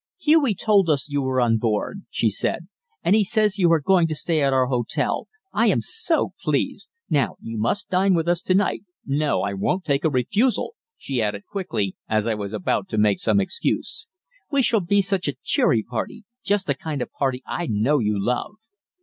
[0.17, 2.67] "Hughie told us you were on board," she said,
[3.03, 5.27] "and he says you are going to stay at our hotel.
[5.53, 6.89] I am so pleased.
[7.07, 11.21] Now, you must dine with us to night no, I won't take a refusal," she
[11.21, 14.07] added quickly, as I was about to make some excuse.
[14.49, 18.17] "We shall be such a cheery party just the kind of party I know you
[18.19, 18.55] love."